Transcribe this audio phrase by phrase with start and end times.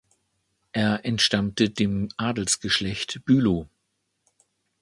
[0.71, 3.69] Er entstammte dem Adelsgeschlecht Bülow.